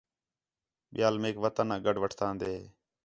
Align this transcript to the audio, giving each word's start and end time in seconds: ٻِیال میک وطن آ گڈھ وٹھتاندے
ٻِیال 0.93 1.15
میک 1.21 1.35
وطن 1.43 1.67
آ 1.75 1.77
گڈھ 1.85 1.99
وٹھتاندے 2.03 2.53